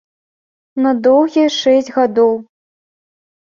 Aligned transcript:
На 0.85 0.93
доўгія 1.07 1.49
шэсць 1.59 1.93
гадоў. 1.99 2.33